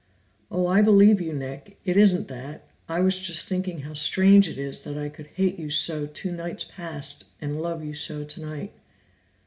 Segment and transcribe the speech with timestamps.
[0.49, 1.77] "Oh, I believe you, Nick!
[1.85, 5.59] It isn't that; I was just thinking how strange it is that I could hate
[5.59, 8.73] you so two nights past and love you so tonight."